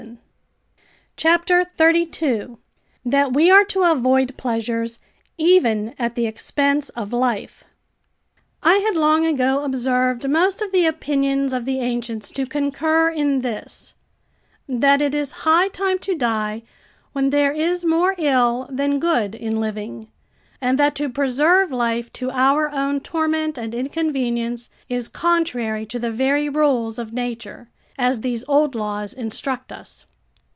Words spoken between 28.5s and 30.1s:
laws instruct us.